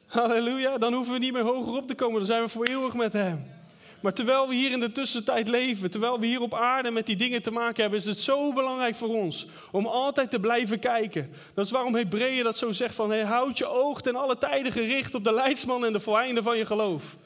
[0.06, 0.78] Halleluja.
[0.78, 2.18] Dan hoeven we niet meer hoger op te komen.
[2.18, 3.54] Dan zijn we voor eeuwig met hem.
[4.00, 7.16] Maar terwijl we hier in de tussentijd leven, terwijl we hier op aarde met die
[7.16, 11.30] dingen te maken hebben, is het zo belangrijk voor ons om altijd te blijven kijken.
[11.54, 15.14] Dat is waarom Hebreeën dat zo zegt van, houd je oog ten alle tijden gericht
[15.14, 17.16] op de leidsman en de voleinde van je geloof.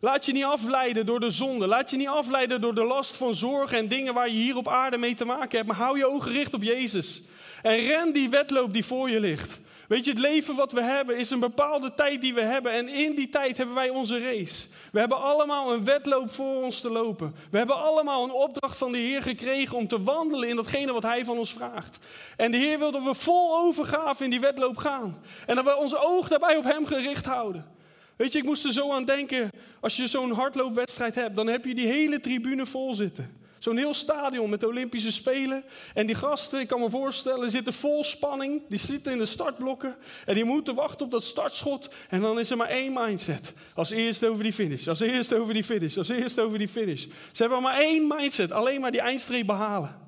[0.00, 1.66] Laat je niet afleiden door de zonde.
[1.66, 4.68] Laat je niet afleiden door de last van zorgen en dingen waar je hier op
[4.68, 5.68] aarde mee te maken hebt.
[5.68, 7.22] Maar hou je ogen gericht op Jezus.
[7.62, 9.58] En ren die wedloop die voor je ligt.
[9.88, 12.72] Weet je, het leven wat we hebben is een bepaalde tijd die we hebben.
[12.72, 14.66] En in die tijd hebben wij onze race.
[14.92, 17.34] We hebben allemaal een wedloop voor ons te lopen.
[17.50, 21.02] We hebben allemaal een opdracht van de Heer gekregen om te wandelen in datgene wat
[21.02, 21.98] Hij van ons vraagt.
[22.36, 25.22] En de Heer wil dat we vol overgave in die wedloop gaan.
[25.46, 27.77] En dat we ons oog daarbij op Hem gericht houden.
[28.18, 29.50] Weet je, ik moest er zo aan denken.
[29.80, 33.36] Als je zo'n hardloopwedstrijd hebt, dan heb je die hele tribune vol zitten.
[33.58, 35.64] Zo'n heel stadion met de Olympische Spelen.
[35.94, 38.62] En die gasten, ik kan me voorstellen, zitten vol spanning.
[38.68, 39.96] Die zitten in de startblokken.
[40.24, 41.88] En die moeten wachten op dat startschot.
[42.08, 43.52] En dan is er maar één mindset.
[43.74, 44.88] Als eerste over die finish.
[44.88, 45.96] Als eerste over die finish.
[45.96, 47.06] Als eerste over die finish.
[47.32, 48.52] Ze hebben maar één mindset.
[48.52, 50.07] Alleen maar die eindstreep behalen.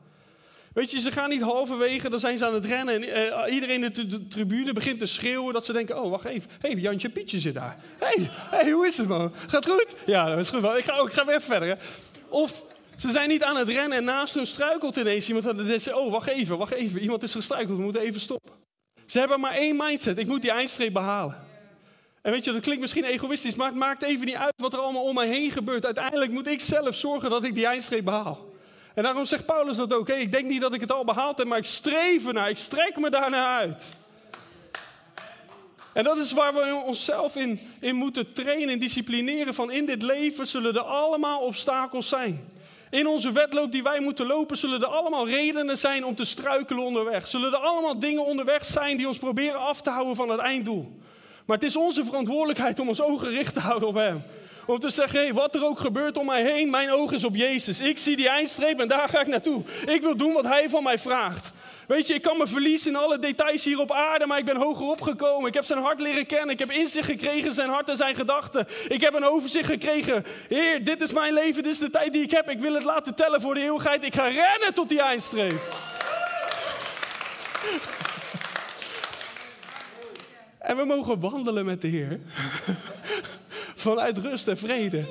[0.73, 2.95] Weet je, ze gaan niet halverwege, dan zijn ze aan het rennen.
[2.95, 6.51] En uh, iedereen in de, tribune begint te schreeuwen dat ze denken: Oh, wacht even.
[6.61, 7.77] Hé, hey, Jantje Pietje zit daar.
[7.99, 9.33] Hé, hey, hey, hoe is het man?
[9.47, 9.87] Gaat goed?
[10.07, 10.65] Ja, dat is goed.
[10.65, 11.69] Ik ga, ik ga weer verder.
[11.69, 11.75] Hè.
[12.29, 12.63] Of
[12.97, 15.47] ze zijn niet aan het rennen en naast hun struikelt ineens iemand.
[15.47, 17.01] En dan zegt Oh, wacht even, wacht even.
[17.01, 18.53] Iemand is gestruikeld, we moeten even stoppen.
[19.07, 21.49] Ze hebben maar één mindset: ik moet die eindstreep behalen.
[22.23, 24.79] En weet je, dat klinkt misschien egoïstisch, maar het maakt even niet uit wat er
[24.79, 25.85] allemaal om mij heen gebeurt.
[25.85, 28.50] Uiteindelijk moet ik zelf zorgen dat ik die eindstreep behaal.
[28.95, 30.09] En daarom zegt Paulus dat ook.
[30.09, 32.49] ik denk niet dat ik het al behaald heb, maar ik streef ernaar.
[32.49, 33.93] Ik strek me daarnaar uit.
[35.93, 39.55] En dat is waar we onszelf in, in moeten trainen en disciplineren.
[39.55, 42.49] Van in dit leven zullen er allemaal obstakels zijn.
[42.91, 46.85] In onze wedloop die wij moeten lopen, zullen er allemaal redenen zijn om te struikelen
[46.85, 47.27] onderweg.
[47.27, 50.99] Zullen er allemaal dingen onderweg zijn die ons proberen af te houden van het einddoel.
[51.47, 54.23] Maar het is onze verantwoordelijkheid om ons ogen gericht te houden op Hem.
[54.71, 57.37] Om te zeggen, hey, wat er ook gebeurt om mij heen, mijn oog is op
[57.37, 57.81] Jezus.
[57.81, 59.63] Ik zie die eindstreep en daar ga ik naartoe.
[59.87, 61.53] Ik wil doen wat Hij van mij vraagt.
[61.87, 64.57] Weet je, ik kan me verliezen in alle details hier op aarde, maar ik ben
[64.57, 65.49] hoger opgekomen.
[65.49, 66.51] Ik heb zijn hart leren kennen.
[66.51, 68.67] Ik heb inzicht gekregen, zijn hart en zijn gedachten.
[68.89, 70.25] Ik heb een overzicht gekregen.
[70.49, 72.51] Heer, dit is mijn leven, dit is de tijd die ik heb.
[72.51, 74.05] Ik wil het laten tellen voor de eeuwigheid.
[74.05, 75.61] Ik ga rennen tot die eindstreep.
[80.59, 82.21] En we mogen wandelen met de Heer.
[83.81, 85.05] Vanuit rust en vrede.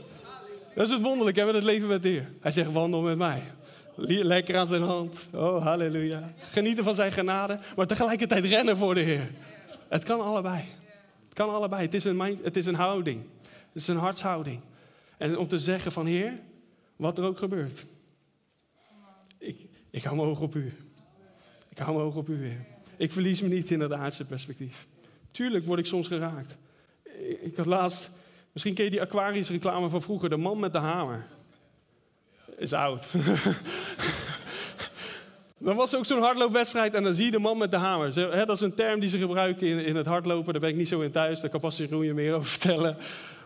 [0.75, 2.31] Dat is het wonderlijke met het leven met de Heer.
[2.41, 3.41] Hij zegt, wandel met mij.
[3.95, 5.17] Lekker aan zijn hand.
[5.33, 6.33] Oh, halleluja.
[6.37, 9.31] Genieten van zijn genade, maar tegelijkertijd rennen voor de Heer.
[9.87, 10.63] Het kan allebei.
[11.25, 11.81] Het kan allebei.
[11.81, 13.23] Het is een, het is een houding.
[13.47, 14.59] Het is een hartshouding.
[15.17, 16.39] En om te zeggen van Heer,
[16.95, 17.85] wat er ook gebeurt.
[19.37, 19.57] Ik,
[19.89, 20.73] ik hou mijn oog op u.
[21.69, 22.65] Ik hou mijn oog op u weer.
[22.97, 24.87] Ik verlies me niet in het aardse perspectief.
[25.31, 26.55] Tuurlijk word ik soms geraakt.
[27.41, 28.11] Ik had laatst,
[28.53, 31.25] misschien ken je die Aquarius reclame van vroeger, de man met de hamer.
[32.57, 33.07] Is oud.
[35.57, 38.13] dan was er ook zo'n hardloopwedstrijd en dan zie je de man met de hamer.
[38.45, 41.01] dat is een term die ze gebruiken in, het hardlopen, daar ben ik niet zo
[41.01, 42.97] in thuis, daar kan pas je meer over vertellen.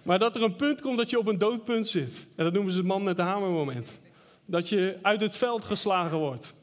[0.03, 2.25] Maar dat er een punt komt dat je op een doodpunt zit.
[2.35, 3.99] En dat noemen ze het man met de hamer moment.
[4.45, 6.53] Dat je uit het veld geslagen wordt.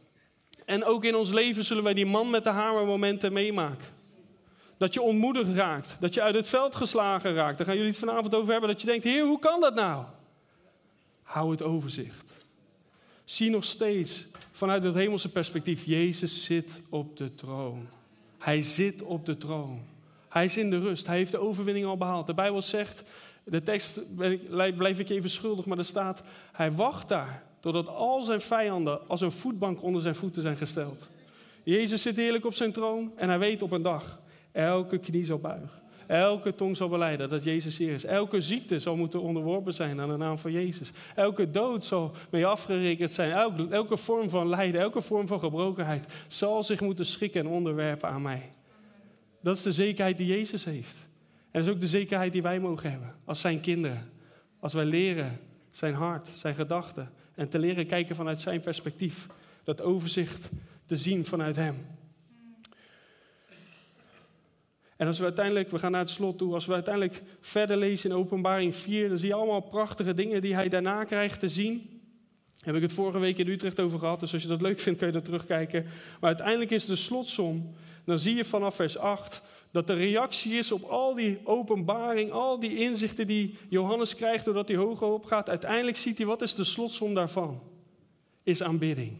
[0.64, 3.87] En ook in ons leven zullen wij die man met de hamer momenten meemaken.
[4.81, 5.97] Dat je ontmoedigd raakt.
[6.01, 7.57] Dat je uit het veld geslagen raakt.
[7.57, 8.71] Daar gaan jullie het vanavond over hebben.
[8.71, 10.05] Dat je denkt, heer, hoe kan dat nou?
[11.23, 12.47] Hou het overzicht.
[13.25, 15.85] Zie nog steeds vanuit het hemelse perspectief.
[15.85, 17.88] Jezus zit op de troon.
[18.38, 19.81] Hij zit op de troon.
[20.29, 21.07] Hij is in de rust.
[21.07, 22.27] Hij heeft de overwinning al behaald.
[22.27, 23.03] De Bijbel zegt,
[23.45, 24.01] de tekst
[24.77, 29.21] blijf ik even schuldig, maar er staat, hij wacht daar totdat al zijn vijanden als
[29.21, 31.09] een voetbank onder zijn voeten zijn gesteld.
[31.62, 34.19] Jezus zit heerlijk op zijn troon en hij weet op een dag,
[34.53, 35.79] Elke knie zal buigen.
[36.11, 38.05] Elke tong zal beleiden dat Jezus hier is.
[38.05, 40.93] Elke ziekte zal moeten onderworpen zijn aan de naam van Jezus.
[41.15, 43.33] Elke dood zal mee afgerekend zijn.
[43.33, 48.09] Elke, elke vorm van lijden, elke vorm van gebrokenheid zal zich moeten schikken en onderwerpen
[48.09, 48.51] aan mij.
[49.43, 50.97] Dat is de zekerheid die Jezus heeft.
[51.51, 54.11] En dat is ook de zekerheid die wij mogen hebben als zijn kinderen.
[54.61, 55.39] Als wij leren
[55.71, 59.27] zijn hart, zijn gedachten en te leren kijken vanuit zijn perspectief.
[59.65, 60.49] Dat overzicht
[60.87, 61.77] te zien vanuit hem.
[65.01, 68.11] En als we uiteindelijk, we gaan naar het slot toe, als we uiteindelijk verder lezen
[68.11, 72.01] in Openbaring 4, dan zie je allemaal prachtige dingen die hij daarna krijgt te zien.
[72.61, 74.99] heb ik het vorige week in Utrecht over gehad, dus als je dat leuk vindt
[74.99, 75.83] kun je dat terugkijken.
[76.21, 80.73] Maar uiteindelijk is de slotsom dan zie je vanaf vers 8 dat de reactie is
[80.73, 85.49] op al die openbaring, al die inzichten die Johannes krijgt doordat hij hoger opgaat.
[85.49, 87.61] Uiteindelijk ziet hij wat is de slotsom daarvan?
[88.43, 89.13] Is aanbidding.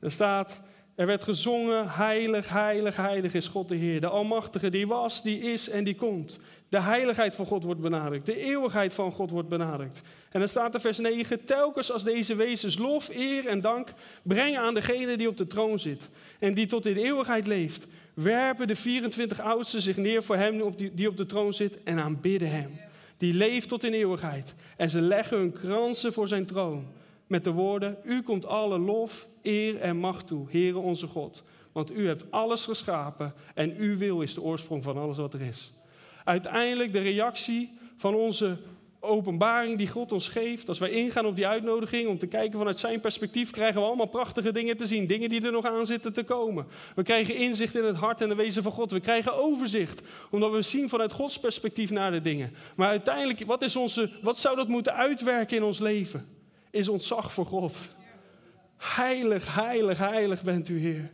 [0.00, 0.60] Er staat,
[0.96, 4.00] er werd gezongen, heilig, heilig, heilig is God de Heer.
[4.00, 6.38] De Almachtige, die was, die is en die komt.
[6.68, 8.26] De heiligheid van God wordt benadrukt.
[8.26, 10.00] De eeuwigheid van God wordt benadrukt.
[10.30, 14.60] En dan staat er vers 9, telkens als deze wezens lof, eer en dank brengen
[14.60, 18.76] aan degene die op de troon zit en die tot in eeuwigheid leeft, werpen de
[18.76, 22.70] 24 oudsten zich neer voor hem die op de troon zit en aanbidden hem.
[23.18, 24.54] Die leeft tot in eeuwigheid.
[24.76, 26.86] En ze leggen hun kransen voor zijn troon
[27.26, 31.42] met de woorden, u komt alle lof, eer en macht toe, Heere onze God.
[31.72, 35.40] Want u hebt alles geschapen en uw wil is de oorsprong van alles wat er
[35.40, 35.72] is.
[36.24, 38.56] Uiteindelijk de reactie van onze
[39.00, 42.78] openbaring die God ons geeft, als wij ingaan op die uitnodiging om te kijken vanuit
[42.78, 45.06] zijn perspectief, krijgen we allemaal prachtige dingen te zien.
[45.06, 46.66] Dingen die er nog aan zitten te komen.
[46.94, 48.90] We krijgen inzicht in het hart en de wezen van God.
[48.90, 52.52] We krijgen overzicht, omdat we zien vanuit Gods perspectief naar de dingen.
[52.76, 56.35] Maar uiteindelijk, wat, is onze, wat zou dat moeten uitwerken in ons leven?
[56.76, 57.96] Is ontzag voor God.
[58.76, 61.12] Heilig, heilig, heilig bent u, Heer.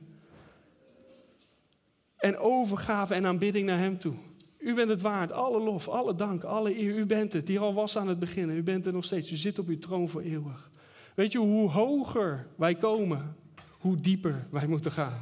[2.17, 4.15] En overgave en aanbidding naar Hem toe.
[4.59, 5.33] U bent het waard.
[5.33, 6.97] Alle lof, alle dank, alle eer.
[6.97, 7.47] U bent het.
[7.47, 8.51] Die al was aan het begin.
[8.51, 9.31] u bent er nog steeds.
[9.31, 10.71] U zit op uw troon voor eeuwig.
[11.15, 13.37] Weet je, hoe hoger wij komen,
[13.79, 15.19] hoe dieper wij moeten gaan.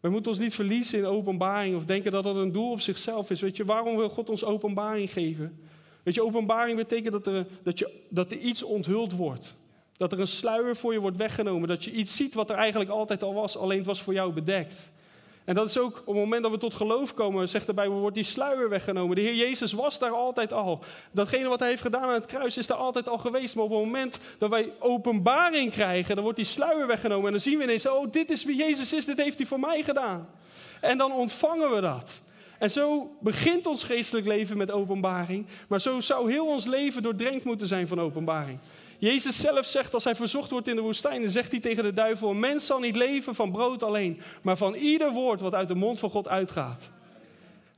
[0.00, 3.30] We moeten ons niet verliezen in openbaring of denken dat dat een doel op zichzelf
[3.30, 3.40] is.
[3.40, 5.58] Weet je, waarom wil God ons openbaring geven?
[6.02, 9.56] Weet je, openbaring betekent dat er, dat, je, dat er iets onthuld wordt.
[9.96, 11.68] Dat er een sluier voor je wordt weggenomen.
[11.68, 14.32] Dat je iets ziet wat er eigenlijk altijd al was, alleen het was voor jou
[14.32, 14.74] bedekt.
[15.48, 17.98] En dat is ook op het moment dat we tot geloof komen, zegt de Bijbel,
[17.98, 19.16] wordt die sluier weggenomen.
[19.16, 20.84] De Heer Jezus was daar altijd al.
[21.10, 23.54] Datgene wat hij heeft gedaan aan het kruis is daar altijd al geweest.
[23.54, 27.26] Maar op het moment dat wij openbaring krijgen, dan wordt die sluier weggenomen.
[27.26, 29.60] En dan zien we ineens, oh, dit is wie Jezus is, dit heeft hij voor
[29.60, 30.28] mij gedaan.
[30.80, 32.20] En dan ontvangen we dat.
[32.58, 35.46] En zo begint ons geestelijk leven met openbaring.
[35.68, 38.58] Maar zo zou heel ons leven doordrenkt moeten zijn van openbaring.
[38.98, 41.92] Jezus zelf zegt als hij verzocht wordt in de woestijn, dan zegt hij tegen de
[41.92, 45.68] duivel: Een mens zal niet leven van brood alleen, maar van ieder woord wat uit
[45.68, 46.88] de mond van God uitgaat.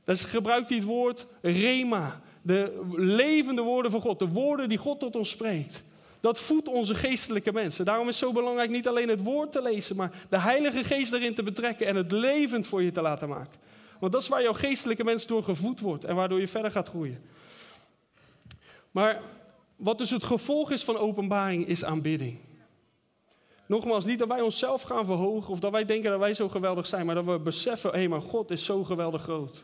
[0.03, 4.99] Dan gebruikt hij het woord rema, de levende woorden van God, de woorden die God
[4.99, 5.83] tot ons spreekt.
[6.19, 7.85] Dat voedt onze geestelijke mensen.
[7.85, 11.13] Daarom is het zo belangrijk niet alleen het woord te lezen, maar de Heilige Geest
[11.13, 13.59] erin te betrekken en het levend voor je te laten maken.
[14.01, 16.87] Want dat is waar jouw geestelijke mens door gevoed wordt en waardoor je verder gaat
[16.87, 17.21] groeien.
[18.91, 19.21] Maar
[19.75, 22.37] wat dus het gevolg is van openbaring, is aanbidding.
[23.65, 26.87] Nogmaals, niet dat wij onszelf gaan verhogen of dat wij denken dat wij zo geweldig
[26.87, 29.63] zijn, maar dat we beseffen, hé, maar God is zo geweldig groot.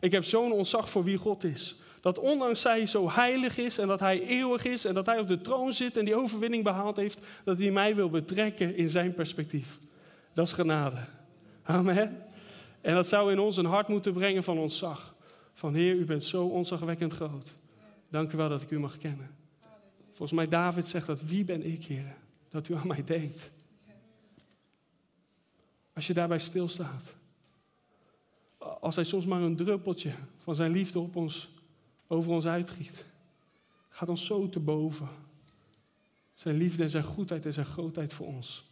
[0.00, 1.76] Ik heb zo'n ontzag voor wie God is.
[2.00, 5.28] Dat ondanks hij zo heilig is en dat hij eeuwig is en dat hij op
[5.28, 9.14] de troon zit en die overwinning behaald heeft, dat hij mij wil betrekken in zijn
[9.14, 9.78] perspectief.
[10.32, 10.96] Dat is genade.
[11.62, 12.30] Amen.
[12.82, 15.14] En dat zou in ons een hart moeten brengen van ontzag.
[15.54, 17.54] Van Heer, u bent zo ontzagwekkend groot.
[18.08, 19.30] Dank u wel dat ik u mag kennen.
[20.06, 22.16] Volgens mij David zegt dat, wie ben ik, Heer,
[22.48, 23.50] dat u aan mij denkt.
[25.94, 27.14] Als je daarbij stilstaat.
[28.58, 31.50] Als hij soms maar een druppeltje van zijn liefde op ons,
[32.06, 33.04] over ons uitgiet.
[33.88, 35.08] Gaat ons zo te boven.
[36.34, 38.70] Zijn liefde en zijn goedheid en zijn grootheid voor ons.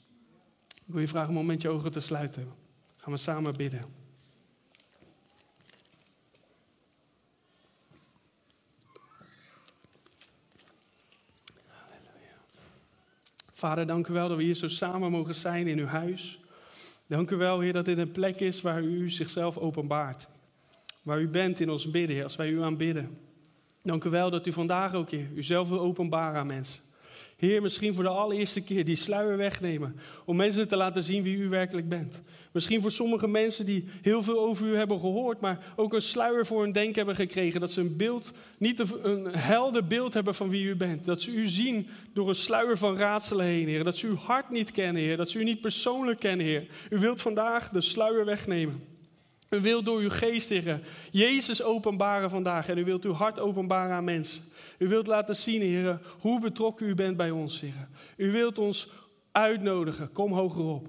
[0.69, 2.49] Ik wil je vragen om een moment je ogen te sluiten.
[2.97, 4.00] Gaan we samen bidden.
[13.61, 16.41] Vader, dank u wel dat we hier zo samen mogen zijn in uw huis.
[17.07, 20.27] Dank u wel, Heer, dat dit een plek is waar u zichzelf openbaart.
[21.03, 23.19] Waar u bent in ons bidden, Heer, als wij u aanbidden.
[23.83, 26.81] Dank u wel dat u vandaag ook, Heer, uzelf wil openbaren aan mensen.
[27.41, 29.97] Heer, misschien voor de allereerste keer die sluier wegnemen.
[30.25, 32.21] Om mensen te laten zien wie u werkelijk bent.
[32.53, 36.47] Misschien voor sommige mensen die heel veel over u hebben gehoord, maar ook een sluier
[36.47, 37.61] voor hun denken hebben gekregen.
[37.61, 41.05] Dat ze een beeld, niet een helder beeld hebben van wie u bent.
[41.05, 43.85] Dat ze u zien door een sluier van raadselen heen, Heer.
[43.85, 45.17] Dat ze uw hart niet kennen, Heer.
[45.17, 46.67] Dat ze u niet persoonlijk kennen, Heer.
[46.91, 48.83] U wilt vandaag de sluier wegnemen.
[49.51, 52.69] U wilt door uw geest, Heer, Jezus openbaren vandaag.
[52.69, 54.43] En u wilt uw hart openbaren aan mensen.
[54.81, 57.89] U wilt laten zien, Heer, hoe betrokken u bent bij ons, Heer.
[58.17, 58.89] U wilt ons
[59.33, 60.13] uitnodigen.
[60.13, 60.89] Kom hoger op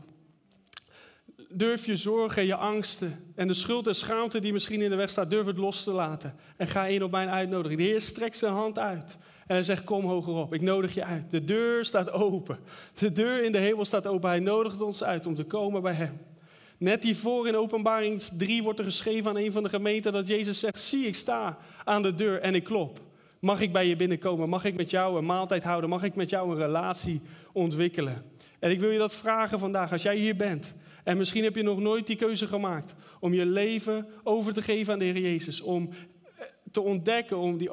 [1.53, 5.09] durf je zorgen, je angsten en de schuld en schaamte die misschien in de weg
[5.09, 6.35] staat, durf het los te laten.
[6.57, 7.79] En ga in op mijn uitnodiging.
[7.79, 11.03] De Heer strekt zijn hand uit en hij zegt, kom hoger op, ik nodig je
[11.03, 11.31] uit.
[11.31, 12.59] De deur staat open.
[12.99, 14.29] De deur in de hemel staat open.
[14.29, 16.21] Hij nodigt ons uit om te komen bij hem.
[16.77, 20.59] Net hiervoor in openbaring 3 wordt er geschreven aan een van de gemeenten dat Jezus
[20.59, 22.99] zegt, zie ik sta aan de deur en ik klop.
[23.41, 24.49] Mag ik bij je binnenkomen?
[24.49, 25.89] Mag ik met jou een maaltijd houden?
[25.89, 27.21] Mag ik met jou een relatie
[27.53, 28.23] ontwikkelen?
[28.59, 30.73] En ik wil je dat vragen vandaag, als jij hier bent
[31.03, 34.93] En misschien heb je nog nooit die keuze gemaakt om je leven over te geven
[34.93, 35.61] aan de Heer Jezus.
[35.61, 37.69] Om eh, te ontdekken, om die,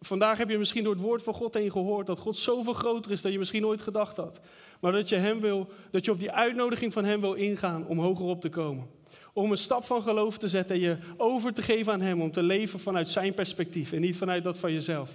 [0.00, 3.10] vandaag heb je misschien door het woord van God heen gehoord dat God zoveel groter
[3.10, 4.40] is dan je misschien ooit gedacht had.
[4.80, 7.98] Maar dat je, hem wil, dat je op die uitnodiging van Hem wil ingaan om
[7.98, 8.86] hoger op te komen.
[9.32, 12.22] Om een stap van geloof te zetten en je over te geven aan Hem.
[12.22, 15.10] Om te leven vanuit Zijn perspectief en niet vanuit dat van jezelf.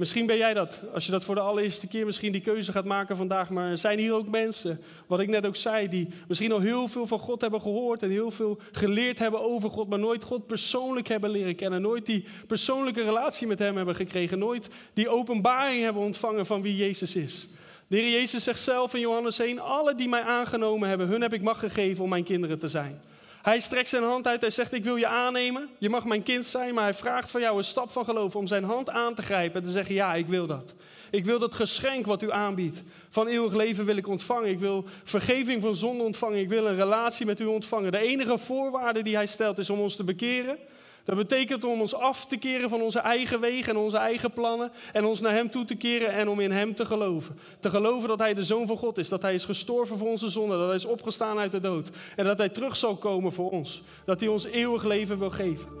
[0.00, 2.84] Misschien ben jij dat, als je dat voor de allereerste keer misschien die keuze gaat
[2.84, 3.50] maken vandaag.
[3.50, 6.88] Maar er zijn hier ook mensen, wat ik net ook zei, die misschien al heel
[6.88, 10.46] veel van God hebben gehoord en heel veel geleerd hebben over God, maar nooit God
[10.46, 11.82] persoonlijk hebben leren kennen.
[11.82, 14.38] Nooit die persoonlijke relatie met Hem hebben gekregen.
[14.38, 17.48] Nooit die openbaring hebben ontvangen van wie Jezus is.
[17.86, 21.32] De Heer Jezus zegt zelf in Johannes 1, alle die mij aangenomen hebben, hun heb
[21.32, 23.00] ik macht gegeven om mijn kinderen te zijn.
[23.42, 25.68] Hij strekt zijn hand uit en zegt: Ik wil je aannemen.
[25.78, 26.74] Je mag mijn kind zijn.
[26.74, 29.60] Maar hij vraagt van jou een stap van geloof om zijn hand aan te grijpen
[29.60, 30.74] en te zeggen: Ja, ik wil dat.
[31.10, 32.82] Ik wil dat geschenk wat u aanbiedt.
[33.08, 34.48] Van eeuwig leven wil ik ontvangen.
[34.48, 36.38] Ik wil vergeving van zonde ontvangen.
[36.38, 37.92] Ik wil een relatie met u ontvangen.
[37.92, 40.58] De enige voorwaarde die hij stelt is om ons te bekeren.
[41.04, 44.72] Dat betekent om ons af te keren van onze eigen wegen en onze eigen plannen.
[44.92, 47.38] En ons naar Hem toe te keren en om in Hem te geloven.
[47.60, 49.08] Te geloven dat Hij de Zoon van God is.
[49.08, 50.56] Dat Hij is gestorven voor onze zonde.
[50.56, 51.90] Dat Hij is opgestaan uit de dood.
[52.16, 53.82] En dat Hij terug zal komen voor ons.
[54.04, 55.80] Dat Hij ons eeuwig leven wil geven.